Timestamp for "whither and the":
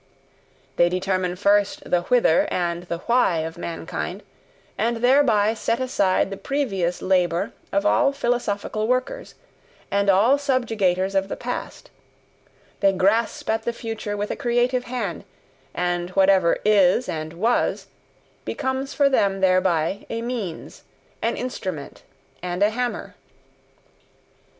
2.01-3.01